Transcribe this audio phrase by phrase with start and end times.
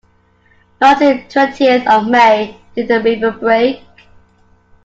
[0.81, 3.83] Not till the twentieth of May did the river break.